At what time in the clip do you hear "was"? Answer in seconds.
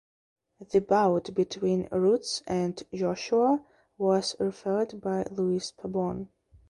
3.99-4.35